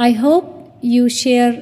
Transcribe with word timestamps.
I 0.00 0.12
hope 0.12 0.46
you 0.80 1.08
share 1.08 1.54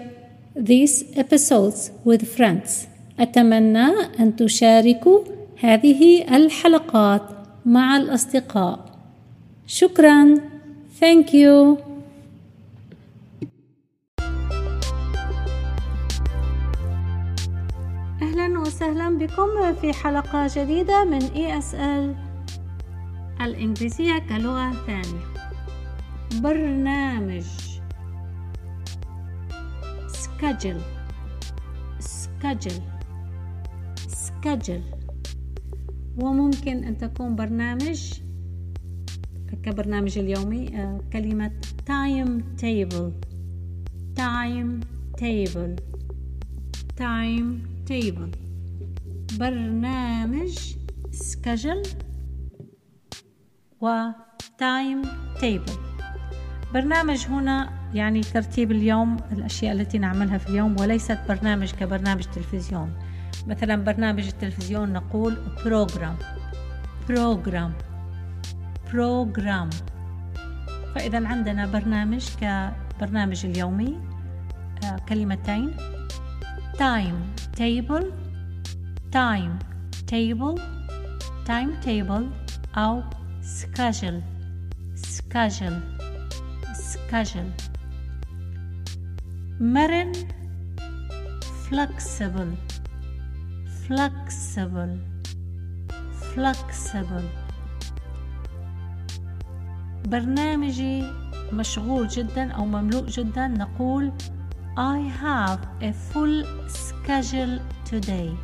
these 0.55 1.05
episodes 1.17 1.91
with 2.05 2.23
friends. 2.37 2.87
أتمنى 3.21 3.87
أن 4.21 4.37
تشاركوا 4.37 5.21
هذه 5.61 6.37
الحلقات 6.37 7.23
مع 7.67 7.97
الأصدقاء. 7.97 8.99
شكرا. 9.67 10.35
Thank 11.01 11.27
you. 11.33 11.79
أهلا 18.23 18.59
وسهلا 18.61 19.19
بكم 19.19 19.75
في 19.81 19.93
حلقة 19.93 20.51
جديدة 20.57 21.05
من 21.05 21.21
ESL 21.21 22.17
الإنجليزية 23.43 24.19
كلغة 24.29 24.73
ثانية. 24.87 25.27
برنامج 26.43 27.66
schedule 30.37 30.81
schedule 31.99 32.83
schedule 34.09 34.83
وممكن 36.17 36.85
أن 36.85 36.99
تكون 36.99 37.37
برنامج 37.37 38.13
كبرنامج 39.63 40.19
اليومي 40.19 40.71
كلمة 41.13 41.53
time 41.87 42.43
table 42.61 43.11
time 44.17 44.81
table 45.21 45.73
time 46.97 47.49
table 47.91 48.37
برنامج 49.39 50.77
schedule 51.13 51.89
و 53.81 54.11
time 54.59 55.07
table 55.41 55.79
برنامج 56.75 57.27
هنا 57.27 57.76
يعني 57.97 58.21
ترتيب 58.21 58.73
اليوم 58.73 59.17
الأشياء 59.33 59.73
التي 59.73 59.99
نعملها 59.99 60.39
في 60.39 60.49
اليوم 60.49 60.81
وليست 60.81 61.19
برنامج 61.29 61.71
كبرنامج 61.71 62.25
تلفزيون. 62.25 62.93
مثلا 63.47 63.85
برنامج 63.85 64.27
التلفزيون 64.27 64.93
نقول 64.93 65.37
program 65.65 66.17
program 67.09 67.71
program. 68.93 69.75
فإذا 70.95 71.29
عندنا 71.29 71.67
برنامج 71.67 72.27
كبرنامج 72.41 73.47
اليومي 73.47 74.01
آه 74.85 74.97
كلمتين. 75.09 75.77
Time 76.77 77.19
table 77.59 78.05
time 79.13 79.53
table 80.13 80.61
time 81.47 81.87
table 81.87 82.25
أو 82.77 83.03
schedule 83.43 84.21
schedule 84.97 85.79
schedule. 86.75 87.66
مرن 89.61 90.13
flexible 91.65 92.53
flexible 93.87 94.99
flexible 96.35 97.27
برنامجي 100.09 101.05
مشغول 101.53 102.09
جدا 102.09 102.53
أو 102.53 102.67
مملوء 102.67 103.07
جدا 103.07 103.49
نقول 103.49 104.13
I 104.77 104.99
have 105.23 105.61
a 105.81 105.93
full 105.93 106.45
schedule 106.69 107.61
today 107.91 108.37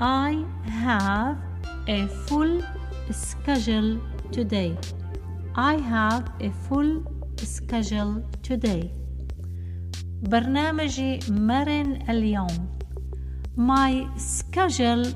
I 0.00 0.44
have 0.84 1.36
a 1.88 2.06
full 2.06 2.62
schedule 3.10 3.98
today 4.30 4.76
I 5.56 5.74
have 5.74 6.24
a 6.40 6.50
full 6.68 7.02
schedule 7.42 8.22
today 8.48 9.07
برنامجي 10.21 11.19
مرن 11.29 11.99
اليوم 12.09 12.73
My 13.57 14.07
schedule 14.17 15.07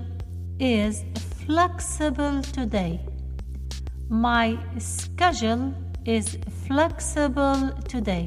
is 0.60 1.04
flexible 1.46 2.42
today 2.58 3.00
My 4.10 4.58
schedule 4.78 5.74
is 6.06 6.38
flexible 6.68 7.62
today 7.94 8.26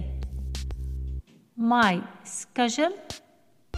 My 1.57 2.03
schedule 2.25 2.97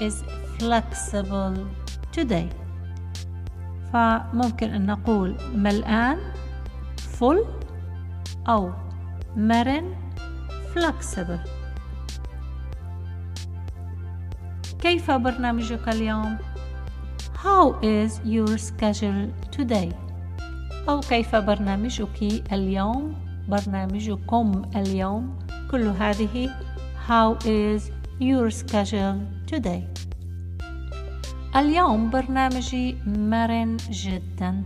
is 0.00 0.24
flexible 0.58 1.56
today 2.12 2.48
فممكن 3.92 4.70
أن 4.70 4.86
نقول 4.86 5.36
ملآن 5.54 6.18
full 7.18 7.46
أو 8.48 8.72
مرن 9.36 9.94
flexible 10.74 11.48
كيف 14.86 15.10
برنامجك 15.10 15.88
اليوم؟ 15.88 16.38
How 17.44 17.74
is 17.82 18.20
your 18.24 18.58
schedule 18.58 19.28
today؟ 19.56 19.94
أو 20.88 21.00
كيف 21.00 21.36
برنامجك 21.36 22.52
اليوم؟ 22.52 23.14
برنامجكم 23.48 24.62
اليوم؟ 24.76 25.38
كل 25.70 25.86
هذه 25.86 26.50
How 27.08 27.34
is 27.44 27.90
your 28.20 28.50
schedule 28.50 29.18
today؟ 29.46 29.82
اليوم 31.56 32.10
برنامجي 32.10 32.96
مرن 33.06 33.76
جدا. 33.90 34.62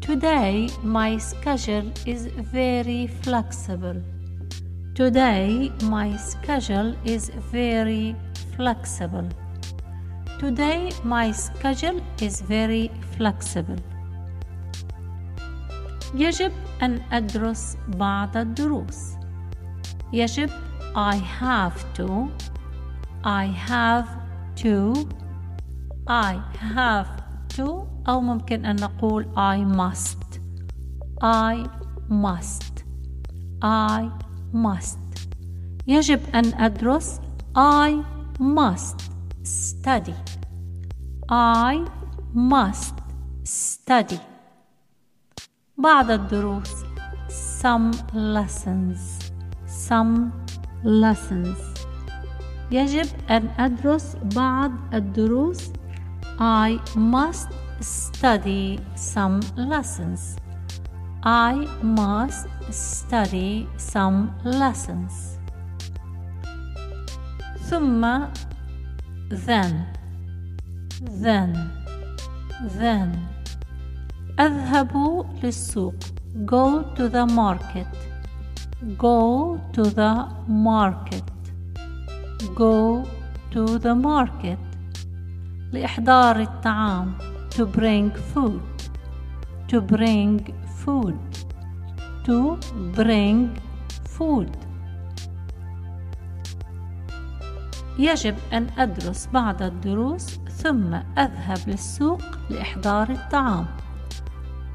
Today 0.00 0.70
my 0.84 1.18
schedule 1.18 1.88
is 2.06 2.26
very 2.52 3.08
flexible. 3.22 3.98
Today 4.94 5.70
my 5.82 6.16
schedule 6.16 6.94
is 7.04 7.30
very 7.52 8.16
flexible. 8.60 9.28
Today 10.38 10.90
my 11.04 11.32
schedule 11.32 12.00
is 12.20 12.40
very 12.40 12.90
flexible. 13.16 13.80
يجب 16.14 16.52
أن 16.82 17.00
أدرس 17.12 17.76
بعض 17.88 18.36
الدروس. 18.36 19.16
يجب 20.12 20.50
I 20.94 21.16
have 21.40 21.76
to 21.94 22.28
I 23.24 23.44
have 23.68 24.08
to 24.56 25.08
I 26.06 26.40
have 26.74 27.08
to 27.56 27.86
أو 28.08 28.20
ممكن 28.20 28.64
أن 28.64 28.76
نقول 28.76 29.26
I 29.36 29.76
must 29.76 30.40
I 31.22 31.68
must 32.08 32.84
I 33.62 34.10
must 34.52 34.98
يجب 35.86 36.20
أن 36.34 36.54
أدرس 36.54 37.20
I 37.56 37.90
must 38.40 39.00
study 39.42 40.14
I 41.28 41.84
must 42.34 42.94
study 43.44 44.18
بعض 45.78 46.10
الدروس 46.10 46.84
some 47.60 47.90
lessons 48.14 48.98
some 49.66 50.30
lessons 50.84 51.58
يجب 52.70 53.06
أن 53.30 53.48
أدرس 53.58 54.16
بعض 54.34 54.72
الدروس 54.94 55.70
I 56.38 56.78
must 56.96 57.48
study 57.80 58.78
some 58.94 59.40
lessons 59.56 60.36
I 61.22 61.66
must 61.82 62.46
study 62.70 63.68
some 63.76 64.30
lessons 64.44 65.38
ثم 67.71 68.03
then 69.47 69.85
then 71.23 71.51
then 72.79 73.09
أذهب 74.39 75.25
للسوق 75.43 75.95
go 76.45 76.83
to 76.95 77.07
the 77.07 77.25
market 77.25 77.87
go 78.97 79.59
to 79.73 79.83
the 79.83 80.27
market 80.47 81.23
go 82.55 83.05
to 83.51 83.79
the 83.79 83.95
market 83.95 84.59
لإحضار 85.73 86.41
الطعام 86.41 87.13
to 87.55 87.65
bring 87.65 88.11
food 88.33 88.61
to 89.67 89.81
bring 89.81 90.53
food 90.83 91.19
to 92.25 92.57
bring 92.95 93.49
food 94.03 94.70
يجب 97.99 98.35
أن 98.53 98.67
أدرس 98.77 99.27
بعض 99.33 99.61
الدروس 99.61 100.39
ثم 100.49 100.93
أذهب 101.17 101.59
للسوق 101.67 102.21
لإحضار 102.49 103.09
الطعام. 103.09 103.65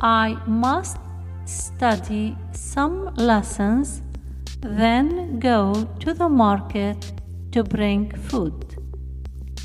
I 0.02 0.36
must 0.46 0.98
study 1.46 2.36
some 2.52 3.14
lessons, 3.16 4.02
then 4.60 5.38
go 5.38 5.72
to 6.00 6.12
the 6.12 6.28
market 6.28 7.12
to 7.52 7.62
bring 7.62 8.10
food. 8.28 8.76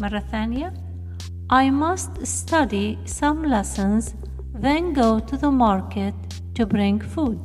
مرة 0.02 0.20
ثانية 0.20 0.74
I 1.50 1.70
must 1.70 2.26
study 2.26 2.98
some 3.06 3.44
lessons, 3.44 4.16
then 4.54 4.94
go 4.94 5.20
to 5.20 5.36
the 5.36 5.52
market 5.52 6.16
to 6.56 6.66
bring 6.66 7.02
food. 7.02 7.40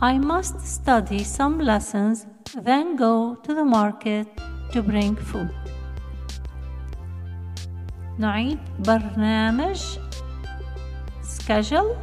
I 0.00 0.18
must 0.18 0.60
study 0.60 1.22
some 1.22 1.58
lessons, 1.58 2.26
then 2.54 2.96
go 2.96 3.34
to 3.34 3.54
the 3.54 3.64
market 3.64 4.26
to 4.72 4.82
bring 4.82 5.16
food. 5.16 5.50
نعيد 8.18 8.58
برنامج 8.78 9.80
schedule. 11.22 11.96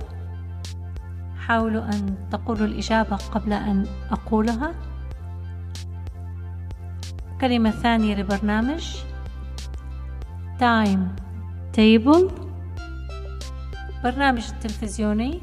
حاولوا 1.38 1.84
أن 1.84 2.30
تقولوا 2.31 2.68
الإجابة 2.68 3.16
قبل 3.16 3.54
أن 3.54 3.88
أقولها. 4.12 4.75
كلمة 7.42 7.72
ثانية 7.72 8.16
لبرنامج. 8.16 8.98
Time 10.60 11.07
table. 11.78 12.31
برنامج 14.04 14.44
التلفزيوني. 14.54 15.42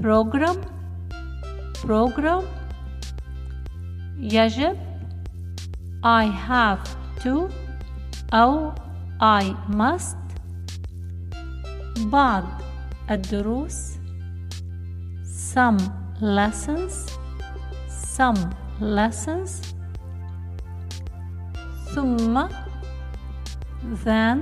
Program. 0.00 0.56
Program. 1.82 2.55
يجب 4.17 4.77
I 6.03 6.25
have 6.49 6.83
to 7.23 7.49
أو 8.33 8.71
I 9.21 9.53
must 9.69 10.17
بعض 12.05 12.43
الدروس 13.11 13.97
some 15.53 15.77
lessons 16.21 17.11
some 18.17 18.39
lessons 18.79 19.61
ثم 21.95 22.47
then 24.05 24.39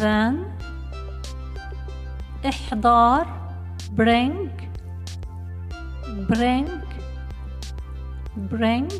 then 0.00 0.34
إحضار 2.46 3.26
bring 3.96 4.50
bring 6.28 6.89
bring. 8.37 8.93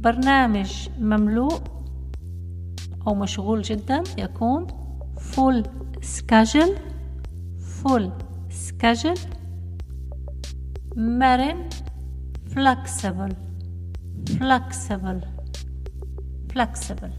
برنامج 0.00 0.88
مملوء 0.98 1.60
أو 3.06 3.14
مشغول 3.14 3.62
جدا 3.62 4.02
يكون 4.18 4.66
full 5.16 5.62
schedule. 6.00 6.78
Full 7.84 8.10
schedule. 8.50 9.20
مرن 10.96 11.68
flexible. 12.54 13.34
Flexible. 14.30 15.26
Flexible. 16.52 17.12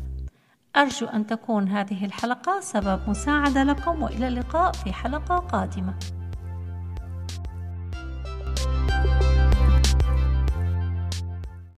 أرجو 0.75 1.05
أن 1.05 1.27
تكون 1.27 1.67
هذه 1.67 2.05
الحلقة 2.05 2.59
سبب 2.59 2.99
مساعدة 3.09 3.63
لكم 3.63 4.03
وإلى 4.03 4.27
اللقاء 4.27 4.71
في 4.71 4.93
حلقة 4.93 5.35
قادمة. 5.35 5.93